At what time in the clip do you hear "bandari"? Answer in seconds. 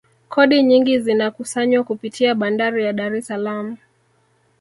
2.35-2.85